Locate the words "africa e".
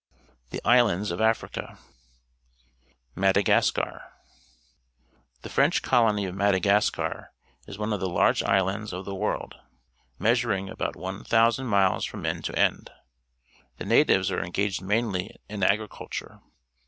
1.21-1.77